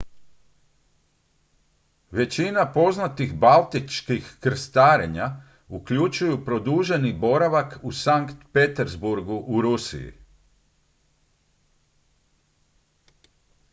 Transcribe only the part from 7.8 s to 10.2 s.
u sankt peterburgu u rusiji